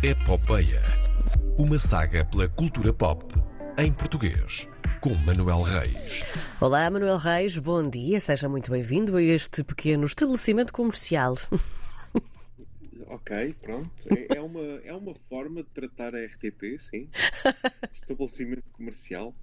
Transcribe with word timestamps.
Epopeia. 0.00 0.80
Uma 1.58 1.76
saga 1.76 2.24
pela 2.24 2.48
cultura 2.48 2.92
pop 2.92 3.34
em 3.76 3.92
português. 3.92 4.68
Com 5.00 5.12
Manuel 5.12 5.60
Reis. 5.60 6.22
Olá, 6.60 6.88
Manuel 6.88 7.16
Reis, 7.16 7.58
bom 7.58 7.82
dia, 7.82 8.20
seja 8.20 8.48
muito 8.48 8.70
bem-vindo 8.70 9.16
a 9.16 9.22
este 9.22 9.64
pequeno 9.64 10.06
estabelecimento 10.06 10.72
comercial. 10.72 11.34
Ok, 13.10 13.54
pronto. 13.62 13.90
É, 14.14 14.36
é 14.36 14.40
uma, 14.40 14.60
é 14.60 14.92
uma 14.92 15.14
forma 15.30 15.62
de 15.62 15.68
tratar 15.70 16.14
a 16.14 16.26
RTP, 16.26 16.78
sim. 16.78 17.08
Estabelecimento 17.94 18.70
comercial. 18.72 19.34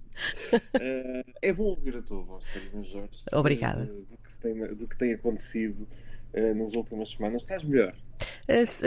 Uh, 0.52 1.32
é 1.42 1.52
bom 1.52 1.64
ouvir 1.64 1.96
a 1.96 2.02
tua 2.02 2.22
voz, 2.22 2.44
Carina 2.44 2.84
Jorge. 2.84 3.24
Obrigada. 3.32 3.82
Uh, 3.92 4.02
do, 4.02 4.16
que 4.18 4.38
tem, 4.38 4.74
do 4.76 4.88
que 4.88 4.96
tem 4.96 5.12
acontecido 5.14 5.82
uh, 5.82 5.88
nas 6.34 6.72
últimas 6.74 7.10
semanas. 7.10 7.42
Estás 7.42 7.64
melhor? 7.64 7.94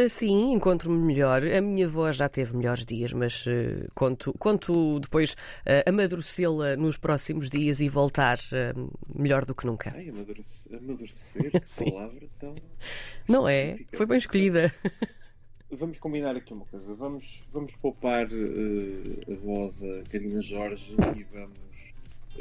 Sim, 0.10 0.54
encontro-me 0.54 0.98
melhor. 0.98 1.44
A 1.46 1.62
minha 1.62 1.88
voz 1.88 2.16
já 2.16 2.30
teve 2.30 2.56
melhores 2.56 2.86
dias, 2.86 3.12
mas 3.12 3.46
uh, 3.46 3.88
conto, 3.93 4.34
conto 4.39 5.00
depois 5.00 5.34
uh, 5.34 5.89
amadurecê-la 5.89 6.78
nos 6.78 6.98
próximos 6.98 7.50
dias 7.50 7.82
e 7.82 7.89
voltar 7.89 8.38
uh, 8.38 8.92
melhor 9.14 9.46
do 9.46 9.54
que 9.54 9.65
nunca. 9.65 9.93
Ai, 9.96 10.10
amadurecer, 10.10 10.74
amadurecer 10.79 11.92
palavra 11.92 12.28
tão. 12.39 12.56
Não 13.28 13.48
é? 13.48 13.78
Foi 13.93 14.06
bem 14.06 14.18
escolhida. 14.18 14.74
Vamos 15.71 16.00
combinar 16.00 16.36
aqui 16.36 16.51
uma 16.51 16.65
coisa. 16.65 16.96
Vamos, 16.96 17.43
vamos 17.51 17.76
poupar 17.76 18.26
a 18.26 19.36
voz 19.36 19.84
a 19.84 20.01
Karina 20.10 20.42
Jorge 20.42 20.96
e 21.15 21.24
vamos. 21.26 21.68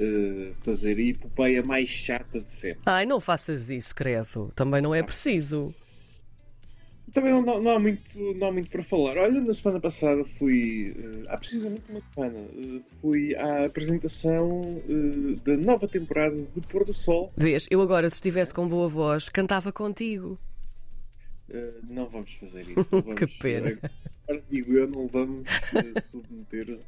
Uh, 0.01 0.55
fazer 0.63 0.97
a 0.97 1.03
epopeia 1.03 1.61
mais 1.61 1.89
chata 1.89 2.41
de 2.41 2.53
sempre. 2.53 2.83
Ai, 2.87 3.05
não 3.05 3.21
faças 3.21 3.69
isso, 3.69 3.93
credo. 3.93 4.53
Também 4.55 4.81
não 4.81 4.95
é 4.95 5.03
preciso. 5.03 5.75
Também 7.13 7.33
não, 7.33 7.61
não, 7.61 7.71
há 7.71 7.79
muito, 7.79 8.01
não 8.35 8.49
há 8.49 8.53
muito 8.53 8.71
para 8.71 8.83
falar. 8.83 9.17
Olha, 9.17 9.41
na 9.41 9.55
semana 9.55 9.81
passada 9.81 10.25
fui, 10.25 10.95
uh, 10.99 11.25
há 11.29 11.39
precisamente 11.39 11.83
uma 11.91 12.03
semana, 12.15 12.39
uh, 12.39 12.83
fui 13.01 13.35
à 13.35 13.65
apresentação 13.65 14.61
uh, 14.61 15.37
da 15.43 15.57
nova 15.57 15.89
temporada 15.89 16.37
de 16.37 16.61
Pôr 16.69 16.85
do 16.85 16.93
Sol. 16.93 17.33
Vês, 17.37 17.67
eu 17.71 17.81
agora, 17.81 18.09
se 18.11 18.17
estivesse 18.17 18.53
com 18.53 18.69
boa 18.69 18.87
voz, 18.89 19.29
cantava 19.29 19.73
contigo. 19.73 20.39
Uh, 21.49 21.81
não 21.89 22.07
vamos 22.07 22.33
fazer 22.35 22.61
isso. 22.61 22.87
Vamos, 22.91 23.15
que 23.15 23.27
pena. 23.39 23.79
Agora 24.29 24.45
digo 24.51 24.75
eu, 24.75 24.87
não 24.87 25.07
vamos 25.09 25.49
submeter 26.11 26.69
o 26.69 26.79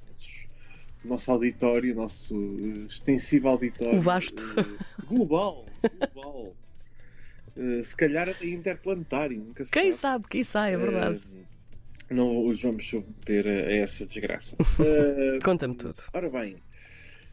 nosso 1.04 1.30
auditório, 1.30 1.94
nosso 1.94 2.34
extensivo 2.88 3.48
auditório. 3.48 3.98
O 3.98 4.00
vasto. 4.00 4.44
global. 5.08 5.66
Global. 6.14 6.54
Eh, 7.56 7.82
se 7.82 7.96
calhar 7.96 8.28
até 8.28 8.46
interplanetário, 8.46 9.38
nunca 9.38 9.64
se 9.64 9.70
Quem 9.70 9.92
sabe, 9.92 9.98
sabe, 10.22 10.28
quem 10.28 10.42
sabe, 10.42 10.74
é 10.74 10.78
verdade. 10.78 11.20
Não 12.08 12.44
os 12.44 12.60
vamos 12.60 12.88
submeter 12.88 13.46
a, 13.46 13.72
essa 13.72 14.04
desgraça. 14.04 14.56
Conta-me 15.44 15.74
tudo. 15.74 16.02
Ora 16.12 16.28
bem, 16.28 16.56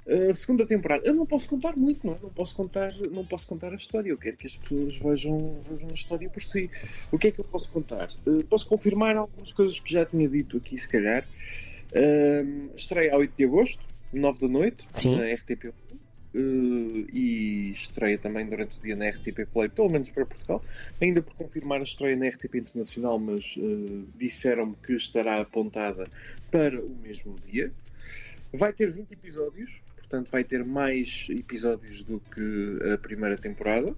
a 0.08 0.34
segunda 0.34 0.66
temporada. 0.66 1.06
Eu 1.06 1.14
não 1.14 1.26
posso 1.26 1.50
contar 1.50 1.76
muito, 1.76 2.06
não 2.06 2.14
é? 2.14 2.18
Não 2.22 2.30
posso 2.30 2.56
contar, 2.56 2.94
não 3.12 3.26
posso 3.26 3.45
contar 3.48 3.73
a 3.73 3.76
história. 3.76 4.10
Eu 4.10 4.18
quero 4.18 4.38
que 4.38 4.48
as 4.48 4.56
pessoas 4.56 4.98
vejam, 4.98 5.60
vejam 5.70 5.90
a 5.90 5.94
história 5.94 6.30
por 6.30 6.42
si. 6.42 6.70
O 7.12 7.20
que 7.20 7.28
é 7.28 7.32
que 7.32 7.40
eu 7.40 7.45
posso 7.45 7.70
contar? 7.72 8.10
Uh, 8.26 8.44
posso 8.45 8.68
confirmar 8.68 9.18
algumas 9.18 9.52
coisas 9.52 9.80
que 9.80 9.92
já 9.92 10.06
tinha 10.06 10.28
dito 10.28 10.58
aqui, 10.58 10.78
se 10.78 10.88
calhar. 10.88 11.26
Uh, 11.93 12.75
estreia 12.75 13.13
a 13.13 13.17
8 13.17 13.33
de 13.35 13.45
agosto, 13.45 13.85
9 14.13 14.39
da 14.39 14.47
noite, 14.47 14.88
Sim. 14.93 15.16
na 15.16 15.33
RTP 15.33 15.73
Uh, 16.38 17.07
e 17.11 17.71
estreia 17.71 18.16
também 18.16 18.45
durante 18.45 18.77
o 18.77 18.81
dia 18.81 18.95
na 18.95 19.09
RTP 19.09 19.47
Play, 19.52 19.69
pelo 19.69 19.89
menos 19.89 20.09
para 20.11 20.23
Portugal. 20.23 20.61
Ainda 21.02 21.21
por 21.21 21.33
confirmar 21.33 21.80
a 21.80 21.83
estreia 21.83 22.15
na 22.15 22.27
RTP 22.27 22.55
Internacional, 22.55 23.17
mas 23.17 23.55
uh, 23.58 24.05
disseram-me 24.17 24.75
que 24.85 24.93
estará 24.93 25.41
apontada 25.41 26.08
para 26.52 26.80
o 26.80 26.95
mesmo 27.02 27.35
dia. 27.47 27.71
Vai 28.53 28.71
ter 28.71 28.91
20 28.91 29.11
episódios, 29.11 29.81
portanto, 29.95 30.30
vai 30.30 30.43
ter 30.43 30.63
mais 30.63 31.27
episódios 31.30 32.03
do 32.03 32.20
que 32.20 32.92
a 32.93 32.97
primeira 32.99 33.37
temporada. 33.37 33.95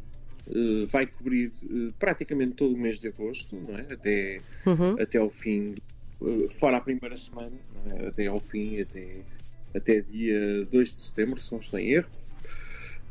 Uh, 0.47 0.85
vai 0.85 1.07
cobrir 1.07 1.51
praticamente 1.99 2.53
todo 2.53 2.73
o 2.73 2.77
mês 2.77 2.99
de 2.99 3.09
agosto, 3.09 3.55
não 3.55 3.77
é? 3.77 3.81
até, 3.91 4.41
uhum. 4.65 5.01
até 5.01 5.17
ao 5.17 5.29
fim, 5.29 5.75
fora 6.59 6.77
a 6.77 6.81
primeira 6.81 7.15
semana, 7.15 7.51
é? 7.91 8.07
até 8.07 8.27
ao 8.27 8.39
fim, 8.39 8.81
até 8.81 9.21
até 9.75 10.01
dia 10.01 10.65
2 10.65 10.95
de 10.95 11.01
setembro, 11.01 11.39
se 11.39 11.51
não 11.51 11.59
estou 11.59 11.79
em 11.79 11.91
erro. 11.91 12.09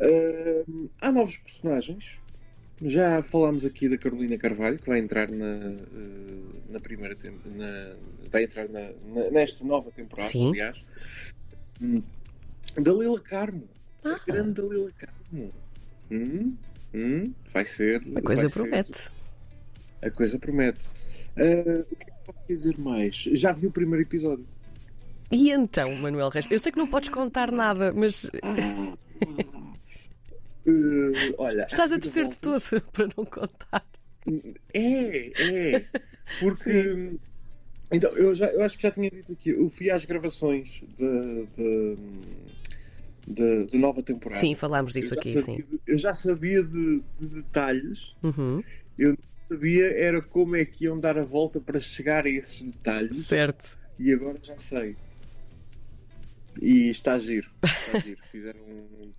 Uh, 0.01 0.91
há 1.01 1.11
novos 1.11 1.37
personagens. 1.37 2.05
Já 2.81 3.23
falámos 3.23 3.65
aqui 3.65 3.89
da 3.89 3.99
Carolina 3.99 4.39
Carvalho, 4.39 4.79
que 4.79 4.89
vai 4.89 5.01
entrar 5.01 5.29
na, 5.31 5.47
uh, 5.47 6.63
na 6.69 6.79
primeira 6.79 7.17
na, 7.57 7.97
vai 8.31 8.45
entrar 8.45 8.69
na, 8.69 8.91
nesta 9.31 9.65
nova 9.65 9.91
temporada, 9.91 10.29
Sim. 10.29 10.51
aliás. 10.51 10.81
Hum. 11.83 12.03
Dalila 12.77 13.21
Carmo. 13.21 13.69
Ah. 14.05 14.15
A 14.15 14.33
grande 14.33 14.63
Dalila 14.63 14.93
Carmo. 14.93 15.53
Hum, 16.11 16.57
hum, 16.95 17.35
vai 17.53 17.67
ser. 17.67 18.01
A 18.15 18.23
coisa 18.23 18.49
promete. 18.49 18.99
Ser, 18.99 19.13
a 20.03 20.11
coisa 20.11 20.39
promete. 20.39 20.87
Uh, 21.37 21.85
o 21.91 21.97
que 21.97 22.03
é 22.03 22.13
que 22.13 22.18
posso 22.33 22.47
dizer 22.49 22.79
mais? 22.79 23.17
Já 23.33 23.53
vi 23.53 23.67
o 23.67 23.71
primeiro 23.71 24.03
episódio. 24.03 24.47
E 25.31 25.51
então, 25.51 25.95
Manuel 25.97 26.31
Reis? 26.31 26.47
Eu 26.51 26.59
sei 26.59 26.73
que 26.73 26.79
não 26.79 26.87
podes 26.87 27.09
contar 27.09 27.51
nada, 27.51 27.93
mas. 27.93 28.31
Ah, 28.43 28.97
Uh, 30.67 31.13
olha, 31.39 31.67
Estás 31.69 31.93
a 31.93 31.99
torcer-te 31.99 32.39
todo 32.39 32.61
para 32.93 33.09
não 33.17 33.25
contar. 33.25 33.85
É, 34.75 35.77
é. 35.77 35.85
Porque. 36.41 37.19
Então, 37.91 38.11
eu, 38.11 38.35
já, 38.35 38.49
eu 38.49 38.63
acho 38.63 38.77
que 38.77 38.83
já 38.83 38.91
tinha 38.91 39.11
dito 39.11 39.33
aqui, 39.33 39.49
eu 39.49 39.67
fui 39.71 39.91
às 39.91 40.05
gravações 40.05 40.83
da 40.99 41.97
de, 43.27 43.79
nova 43.79 44.03
temporada. 44.03 44.39
Sim, 44.39 44.55
falámos 44.55 44.93
disso 44.93 45.15
aqui, 45.15 45.39
sabia, 45.39 45.65
sim. 45.65 45.81
Eu 45.87 45.99
já 45.99 46.13
sabia 46.13 46.63
de, 46.63 47.03
de 47.19 47.29
detalhes, 47.29 48.15
uhum. 48.23 48.63
eu 48.99 49.17
sabia 49.49 49.87
era 49.99 50.21
como 50.21 50.57
é 50.57 50.65
que 50.65 50.85
iam 50.85 50.99
dar 50.99 51.19
a 51.19 51.25
volta 51.25 51.61
para 51.61 51.81
chegar 51.81 52.27
a 52.27 52.29
esses 52.29 52.63
detalhes. 52.63 53.27
Certo. 53.27 53.79
E 53.99 54.13
agora 54.13 54.39
já 54.43 54.59
sei. 54.59 54.97
E 56.61 56.91
está 56.91 57.19
giro. 57.19 57.51
Está 57.63 57.99
giro. 58.01 58.21
Fizeram 58.31 58.61
um 58.61 59.13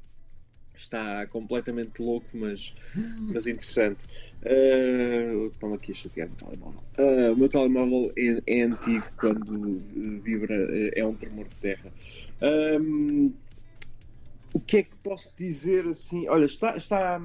está 0.80 1.28
completamente 1.28 2.02
louco, 2.02 2.28
mas, 2.34 2.74
mas 3.32 3.48
interessante. 3.48 4.00
Uh, 4.44 5.48
Estão 5.48 5.74
aqui 5.74 5.92
a 5.92 5.96
chatear 5.96 6.30
o 6.30 6.36
telemóvel. 6.36 6.84
Uh, 6.98 7.34
o 7.34 7.38
meu 7.38 7.50
telemóvel 7.50 8.12
é, 8.18 8.42
é, 8.48 8.62
antigo, 8.62 9.06
quando 9.18 9.78
vibra 10.24 10.56
é 10.96 11.06
um 11.06 11.14
tremor 11.14 11.48
de 11.48 11.56
terra. 11.56 11.92
Um, 12.82 13.34
o 14.54 14.60
que 14.60 14.78
é 14.78 14.84
que 14.84 14.96
posso 15.04 15.36
dizer 15.38 15.86
assim? 15.86 16.28
Olha, 16.28 16.46
está, 16.46 16.76
está, 16.76 17.22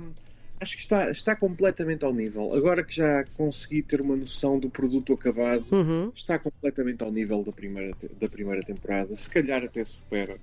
acho 0.65 0.77
que 0.77 0.83
está, 0.83 1.11
está 1.11 1.37
completamente 1.37 2.05
ao 2.05 2.13
nível. 2.13 2.55
Agora 2.55 2.83
que 2.83 2.97
já 2.97 3.25
consegui 3.37 3.83
ter 3.83 4.01
uma 4.01 4.17
noção 4.17 4.59
do 4.59 4.71
produto 4.71 5.13
acabado, 5.13 5.65
uhum. 5.71 6.11
está 6.15 6.39
completamente 6.39 7.05
ao 7.05 7.13
nível 7.13 7.45
da 7.45 7.53
primeira, 7.53 7.95
da 8.19 8.29
primeira 8.29 8.63
temporada. 8.63 9.15
Se 9.15 9.29
calhar 9.29 9.63
até 9.63 9.85
supera 9.85 10.37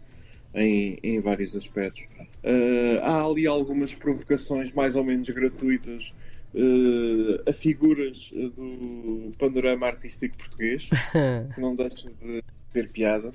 em, 0.54 1.00
em 1.02 1.20
vários 1.20 1.56
aspectos. 1.56 2.04
Uh, 2.44 3.00
há 3.02 3.26
ali 3.26 3.48
algumas 3.48 3.94
provocações 3.94 4.72
mais 4.74 4.96
ou 4.96 5.04
menos 5.04 5.28
gratuitas 5.30 6.14
uh, 6.54 7.50
a 7.50 7.54
figuras 7.54 8.32
do 8.32 9.32
panorama 9.40 9.88
artístico 9.88 10.38
português, 10.38 10.88
que 11.54 11.60
não 11.60 11.76
deixa 11.76 12.10
de 12.10 12.44
ter 12.72 12.90
piada. 12.90 13.32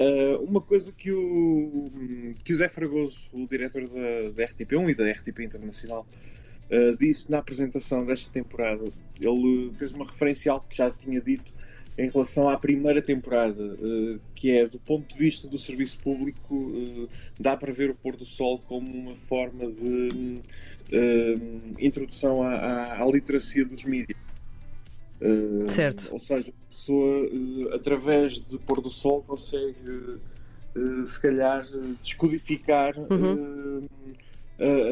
Uh, 0.00 0.42
uma 0.42 0.60
coisa 0.60 0.90
que 0.90 1.12
o, 1.12 1.90
que 2.44 2.52
o 2.52 2.56
Zé 2.56 2.68
Fragoso, 2.68 3.28
o 3.32 3.46
diretor 3.46 3.82
da, 3.88 4.30
da 4.30 4.48
RTP1 4.48 4.90
e 4.90 4.94
da 4.94 5.10
RTP 5.10 5.40
Internacional, 5.40 6.06
disse 6.98 7.30
na 7.30 7.38
apresentação 7.38 8.04
desta 8.04 8.28
temporada, 8.28 8.82
ele 9.20 9.70
fez 9.74 9.92
uma 9.92 10.04
referência 10.04 10.50
ao 10.50 10.60
que 10.60 10.76
já 10.76 10.90
tinha 10.90 11.20
dito 11.20 11.52
em 11.98 12.10
relação 12.10 12.48
à 12.48 12.58
primeira 12.58 13.00
temporada, 13.00 13.62
uh, 13.62 14.20
que 14.34 14.50
é 14.50 14.66
do 14.66 14.78
ponto 14.78 15.14
de 15.14 15.18
vista 15.18 15.48
do 15.48 15.58
serviço 15.58 15.98
público, 16.00 16.54
uh, 16.54 17.08
dá 17.40 17.56
para 17.56 17.72
ver 17.72 17.90
o 17.90 17.94
pôr 17.94 18.16
do 18.16 18.26
sol 18.26 18.58
como 18.58 18.86
uma 18.86 19.14
forma 19.14 19.66
de 19.70 20.40
uh, 20.92 21.74
introdução 21.78 22.42
à, 22.42 22.54
à, 22.54 23.02
à, 23.02 23.06
literacia 23.06 23.64
dos 23.64 23.84
mídias. 23.84 24.25
Certo. 25.68 26.12
Ou 26.12 26.20
seja, 26.20 26.50
a 26.50 26.68
pessoa, 26.68 27.28
através 27.74 28.34
de 28.34 28.58
pôr 28.58 28.80
do 28.80 28.90
sol, 28.90 29.22
consegue, 29.22 30.18
se 31.06 31.20
calhar, 31.20 31.66
descodificar 32.02 32.94
uhum. 33.10 33.86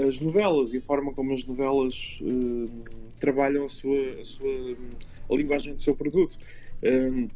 as 0.09 0.19
novelas 0.21 0.73
e 0.73 0.79
a 0.79 0.82
forma 0.82 1.12
como 1.12 1.32
as 1.32 1.44
novelas 1.44 2.19
trabalham 3.21 3.67
a 3.67 3.69
sua, 3.69 4.21
a 4.21 4.25
sua 4.25 4.76
a 5.31 5.35
linguagem 5.35 5.75
do 5.75 5.82
seu 5.82 5.94
produto. 5.94 6.37
Um, 6.82 7.29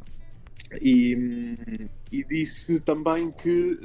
e, 0.81 1.57
e, 2.11 2.23
disse 2.23 2.79
também 2.81 3.31
que 3.31 3.79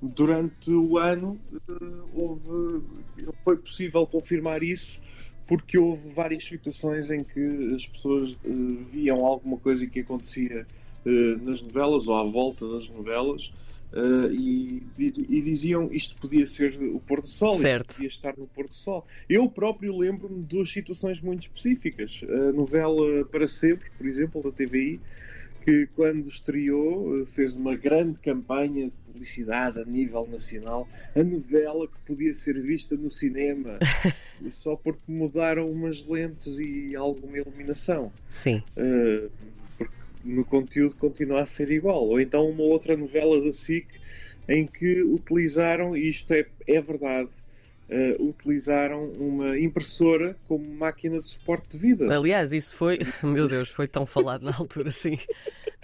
durante 0.00 0.70
o 0.70 0.96
ano 0.96 1.38
uh, 1.52 2.04
houve, 2.14 2.84
foi 3.42 3.56
possível 3.56 4.06
confirmar 4.06 4.62
isso 4.62 5.00
porque 5.46 5.78
houve 5.78 6.08
várias 6.10 6.44
situações 6.44 7.10
em 7.10 7.24
que 7.24 7.74
as 7.74 7.86
pessoas 7.86 8.32
uh, 8.32 8.84
viam 8.90 9.24
alguma 9.24 9.56
coisa 9.56 9.86
que 9.86 10.00
acontecia 10.00 10.66
uh, 11.04 11.44
nas 11.44 11.60
novelas 11.62 12.08
ou 12.08 12.14
à 12.14 12.24
volta 12.24 12.68
das 12.68 12.88
novelas 12.88 13.52
uh, 13.92 14.32
e, 14.32 14.82
e, 14.98 15.40
diziam 15.40 15.88
isto 15.92 16.16
podia 16.16 16.46
ser 16.46 16.78
o 16.80 17.00
pôr 17.00 17.20
do 17.20 17.28
sol, 17.28 17.58
certo. 17.58 17.90
isto 17.90 17.94
podia 17.94 18.08
estar 18.08 18.36
no 18.36 18.46
pôr 18.46 18.68
do 18.68 18.74
sol. 18.74 19.06
Eu 19.28 19.48
próprio 19.48 19.96
lembro-me 19.96 20.40
de 20.40 20.46
duas 20.46 20.70
situações 20.70 21.20
muito 21.20 21.42
específicas. 21.42 22.20
A 22.28 22.52
novela 22.52 23.24
Para 23.26 23.46
Sempre, 23.46 23.90
por 23.96 24.06
exemplo, 24.06 24.42
da 24.42 24.50
TVI, 24.50 25.00
que 25.64 25.86
quando 25.94 26.28
estreou 26.28 27.24
fez 27.26 27.54
uma 27.54 27.76
grande 27.76 28.18
campanha 28.18 28.86
de 28.86 28.96
publicidade 29.06 29.80
a 29.80 29.84
nível 29.84 30.22
nacional, 30.28 30.88
a 31.14 31.22
novela 31.22 31.86
que 31.86 31.98
podia 32.06 32.34
ser 32.34 32.60
vista 32.60 32.96
no 32.96 33.10
cinema, 33.10 33.78
só 34.50 34.76
porque 34.76 35.00
mudaram 35.06 35.70
umas 35.70 36.04
lentes 36.06 36.58
e 36.58 36.96
alguma 36.96 37.38
iluminação. 37.38 38.12
Sim. 38.28 38.62
Uh, 38.76 39.30
porque 39.78 39.94
no 40.24 40.44
conteúdo 40.44 40.96
continua 40.96 41.42
a 41.42 41.46
ser 41.46 41.70
igual. 41.70 42.08
Ou 42.08 42.20
então 42.20 42.48
uma 42.48 42.64
outra 42.64 42.96
novela 42.96 43.40
da 43.40 43.52
SIC 43.52 43.86
em 44.48 44.66
que 44.66 45.02
utilizaram, 45.02 45.96
e 45.96 46.08
isto 46.08 46.32
é, 46.32 46.46
é 46.66 46.80
verdade, 46.80 47.30
uh, 47.88 48.22
utilizaram 48.22 49.04
uma 49.12 49.58
impressora 49.58 50.36
como 50.46 50.64
máquina 50.74 51.20
de 51.20 51.30
suporte 51.30 51.76
de 51.76 51.78
vida. 51.78 52.14
Aliás, 52.14 52.52
isso 52.52 52.74
foi, 52.74 52.98
meu 53.22 53.48
Deus, 53.48 53.68
foi 53.68 53.86
tão 53.86 54.06
falado 54.06 54.42
na 54.42 54.54
altura, 54.54 54.90
sim. 54.90 55.18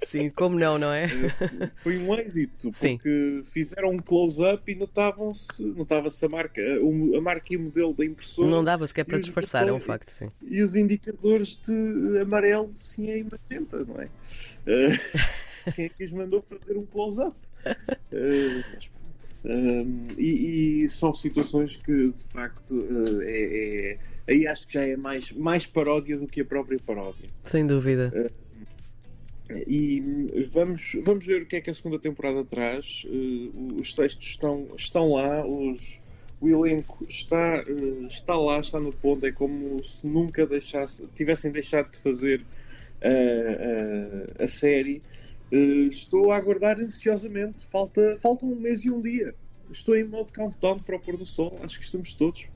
Sim, 0.06 0.30
como 0.30 0.58
não, 0.58 0.78
não 0.78 0.92
é? 0.92 1.06
Uh, 1.06 1.70
foi 1.76 1.98
um 1.98 2.14
êxito, 2.14 2.70
porque 2.78 3.00
sim. 3.02 3.42
fizeram 3.50 3.90
um 3.90 3.96
close-up 3.96 4.70
e 4.70 4.74
notavam-se, 4.74 5.62
notava-se 5.62 6.24
a 6.24 6.28
marca, 6.28 6.62
a 6.62 7.20
marca 7.20 7.52
e 7.52 7.56
o 7.56 7.60
modelo 7.60 7.92
da 7.92 8.04
impressora. 8.04 8.48
Não 8.48 8.62
dava 8.62 8.86
sequer 8.86 9.04
para 9.04 9.18
disfarçar, 9.18 9.66
é 9.68 9.72
um 9.72 9.80
facto, 9.80 10.10
sim. 10.10 10.30
E 10.42 10.62
os 10.62 10.76
indicadores 10.76 11.56
de 11.56 12.20
amarelo, 12.20 12.70
sim, 12.74 13.10
é 13.10 13.24
magenta, 13.24 13.84
não 13.84 14.00
é? 14.00 14.04
Uh, 14.04 15.72
quem 15.74 15.86
é 15.86 15.88
que 15.88 16.04
os 16.04 16.12
mandou 16.12 16.42
fazer 16.48 16.78
um 16.78 16.86
close-up? 16.86 17.36
Uh, 18.12 18.97
um, 19.44 20.08
e, 20.16 20.82
e, 20.84 20.88
são 20.88 21.14
situações 21.14 21.76
que 21.76 22.10
de 22.10 22.24
facto 22.24 22.74
uh, 22.74 23.22
é, 23.22 23.92
é, 23.92 23.98
aí 24.26 24.46
acho 24.46 24.66
que 24.66 24.74
já 24.74 24.84
é 24.84 24.96
mais, 24.96 25.30
mais 25.32 25.64
paródia 25.64 26.18
do 26.18 26.26
que 26.26 26.40
a 26.40 26.44
própria 26.44 26.78
paródia. 26.84 27.28
Sem 27.44 27.66
dúvida. 27.66 28.12
Uh, 28.14 28.48
e 29.66 30.48
vamos, 30.52 30.96
vamos 31.02 31.24
ver 31.24 31.42
o 31.42 31.46
que 31.46 31.56
é 31.56 31.60
que 31.60 31.70
a 31.70 31.74
segunda 31.74 31.98
temporada 31.98 32.44
traz. 32.44 33.04
Uh, 33.06 33.80
os 33.80 33.94
textos 33.94 34.26
estão, 34.26 34.68
estão 34.76 35.12
lá, 35.12 35.46
os, 35.46 36.00
o 36.40 36.48
elenco 36.48 37.06
está, 37.08 37.64
está 38.08 38.36
lá, 38.36 38.58
está 38.58 38.80
no 38.80 38.92
ponto. 38.92 39.24
É 39.24 39.32
como 39.32 39.82
se 39.84 40.06
nunca 40.06 40.46
deixasse, 40.46 41.06
tivessem 41.14 41.50
deixado 41.50 41.92
de 41.92 41.98
fazer 41.98 42.42
a 44.42 44.46
série. 44.48 45.00
Uh, 45.52 45.88
estou 45.88 46.30
a 46.30 46.36
aguardar 46.36 46.78
ansiosamente. 46.78 47.66
Falta, 47.66 48.18
falta 48.20 48.44
um 48.44 48.54
mês 48.54 48.84
e 48.84 48.90
um 48.90 49.00
dia. 49.00 49.34
Estou 49.70 49.96
em 49.96 50.04
modo 50.04 50.32
countdown 50.32 50.78
para 50.78 50.96
o 50.96 51.00
pôr 51.00 51.16
do 51.16 51.26
sol. 51.26 51.58
Acho 51.62 51.78
que 51.78 51.84
estamos 51.84 52.14
todos 52.14 52.46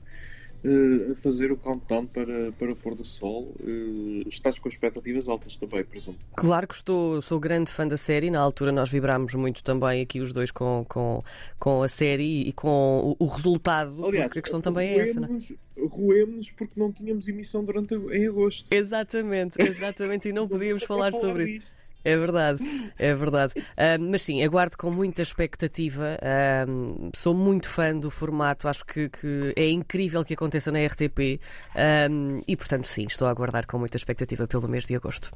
uh, 0.63 1.11
a 1.11 1.15
fazer 1.15 1.51
o 1.51 1.57
countdown 1.57 2.05
para, 2.05 2.51
para 2.53 2.71
o 2.71 2.75
pôr 2.75 2.95
do 2.95 3.03
sol. 3.03 3.53
Uh, 3.59 4.27
estás 4.27 4.57
com 4.57 4.69
expectativas 4.69 5.27
altas 5.27 5.57
também, 5.57 5.83
presumo. 5.83 6.17
Claro 6.35 6.67
que 6.67 6.75
estou, 6.75 7.21
sou 7.21 7.39
grande 7.39 7.69
fã 7.69 7.87
da 7.87 7.97
série. 7.97 8.31
Na 8.31 8.39
altura 8.39 8.71
nós 8.71 8.91
vibrámos 8.91 9.33
muito 9.35 9.63
também 9.63 10.01
aqui 10.01 10.21
os 10.21 10.33
dois 10.33 10.51
com, 10.51 10.85
com, 10.87 11.23
com 11.59 11.83
a 11.83 11.87
série 11.87 12.47
e 12.47 12.53
com 12.53 13.15
o, 13.19 13.25
o 13.25 13.27
resultado. 13.27 14.05
Aliás, 14.05 14.27
porque 14.27 14.39
a 14.39 14.41
questão 14.41 14.61
também 14.61 14.89
é 14.89 14.99
essa, 14.99 15.19
não 15.19 15.35
é? 15.35 15.63
Roemos 15.87 16.51
porque 16.51 16.79
não 16.79 16.91
tínhamos 16.91 17.27
emissão 17.27 17.63
durante 17.63 17.95
em 17.95 18.27
agosto. 18.27 18.71
Exatamente, 18.71 19.59
exatamente, 19.61 20.29
e 20.29 20.33
não 20.33 20.47
podíamos 20.47 20.83
falar 20.83 21.11
sobre 21.11 21.57
isso. 21.57 21.75
É 22.05 22.17
verdade, 22.17 22.91
é 22.99 23.15
verdade. 23.15 23.53
Uh, 23.57 24.01
mas 24.09 24.21
sim, 24.23 24.43
aguardo 24.43 24.77
com 24.77 24.91
muita 24.91 25.21
expectativa. 25.21 26.17
Uh, 26.21 27.09
sou 27.15 27.33
muito 27.33 27.69
fã 27.69 27.97
do 27.97 28.11
formato, 28.11 28.67
acho 28.67 28.85
que, 28.85 29.07
que, 29.09 29.53
é 29.55 29.69
incrível 29.69 30.23
que 30.25 30.33
aconteça 30.33 30.71
na 30.71 30.85
RTP 30.85 31.39
uh, 31.75 32.41
e, 32.47 32.57
portanto, 32.57 32.85
sim, 32.85 33.05
estou 33.05 33.27
a 33.27 33.31
aguardar 33.31 33.65
com 33.65 33.79
muita 33.79 33.95
expectativa 33.95 34.45
pelo 34.47 34.67
mês 34.67 34.83
de 34.83 34.95
agosto. 34.95 35.31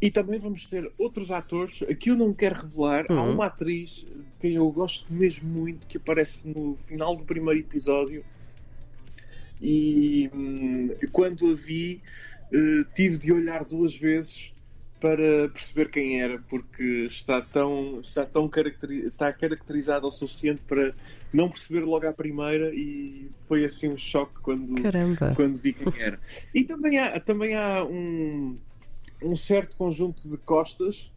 E 0.00 0.10
também 0.10 0.40
vamos 0.40 0.66
ter 0.66 0.90
outros 0.98 1.30
atores. 1.30 1.82
Aqui 1.82 2.10
eu 2.10 2.16
não 2.16 2.32
quero 2.32 2.62
revelar. 2.62 3.06
Uhum. 3.08 3.18
Há 3.18 3.22
uma 3.24 3.46
atriz 3.46 4.04
de 4.04 4.24
quem 4.40 4.54
eu 4.54 4.68
gosto 4.70 5.12
mesmo 5.12 5.48
muito 5.48 5.86
que 5.86 5.96
aparece 5.96 6.48
no 6.48 6.76
final 6.86 7.14
do 7.14 7.24
primeiro 7.24 7.60
episódio. 7.60 8.24
E 9.60 10.28
hum, 10.34 10.90
quando 11.12 11.52
a 11.52 11.54
vi, 11.54 12.02
uh, 12.52 12.84
tive 12.96 13.16
de 13.16 13.30
olhar 13.30 13.64
duas 13.64 13.94
vezes 13.94 14.51
para 15.02 15.48
perceber 15.48 15.90
quem 15.90 16.22
era, 16.22 16.38
porque 16.48 17.08
está 17.10 17.42
tão, 17.42 18.00
está 18.00 18.24
tão 18.24 18.48
caracteri 18.48 19.08
está 19.08 19.32
caracterizado 19.32 20.06
o 20.06 20.12
suficiente 20.12 20.62
para 20.62 20.94
não 21.32 21.50
perceber 21.50 21.80
logo 21.80 22.06
à 22.06 22.12
primeira 22.12 22.72
e 22.72 23.28
foi 23.48 23.64
assim 23.64 23.88
um 23.88 23.98
choque 23.98 24.38
quando, 24.40 24.72
quando 25.34 25.58
vi 25.58 25.72
quem 25.72 26.00
era. 26.00 26.20
E 26.54 26.62
também 26.62 27.00
há, 27.00 27.18
também 27.18 27.56
há 27.56 27.84
um, 27.84 28.56
um 29.20 29.34
certo 29.34 29.74
conjunto 29.74 30.28
de 30.28 30.36
costas, 30.36 31.10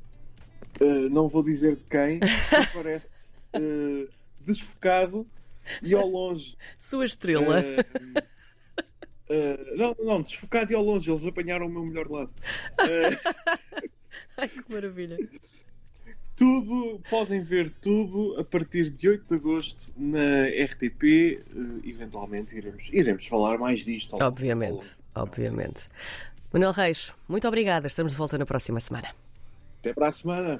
uh, 0.82 1.10
não 1.12 1.28
vou 1.28 1.44
dizer 1.44 1.76
de 1.76 1.84
quem, 1.84 2.20
que 2.22 2.26
parece 2.74 3.14
uh, 3.56 4.10
desfocado 4.42 5.28
e 5.84 5.94
ao 5.94 6.08
longe. 6.08 6.58
Sua 6.76 7.06
estrela. 7.06 7.60
Uh, 7.60 8.35
Uh, 9.30 9.76
não, 9.76 9.96
não, 10.00 10.22
desfocado 10.22 10.72
e 10.72 10.76
ao 10.76 10.84
longe, 10.84 11.10
eles 11.10 11.26
apanharam 11.26 11.66
o 11.66 11.70
meu 11.70 11.84
melhor 11.84 12.08
lado. 12.10 12.32
Uh, 12.82 13.90
Ai, 14.38 14.48
que 14.48 14.64
maravilha! 14.72 15.18
Tudo, 16.36 17.02
podem 17.10 17.42
ver 17.42 17.72
tudo 17.82 18.38
a 18.38 18.44
partir 18.44 18.90
de 18.90 19.08
8 19.08 19.26
de 19.28 19.36
agosto 19.36 19.94
na 19.96 20.48
RTP. 20.66 21.42
Uh, 21.56 21.82
eventualmente 21.88 22.56
iremos, 22.56 22.90
iremos 22.92 23.26
falar 23.26 23.58
mais 23.58 23.86
disto. 23.86 24.18
Obviamente, 24.22 24.96
obviamente. 25.16 25.90
Manuel 26.52 26.74
Reis, 26.74 27.14
muito 27.28 27.48
obrigada. 27.48 27.88
Estamos 27.88 28.12
de 28.12 28.18
volta 28.18 28.38
na 28.38 28.46
próxima 28.46 28.80
semana. 28.80 29.08
Até 29.80 29.94
para 29.94 30.08
a 30.08 30.12
semana. 30.12 30.54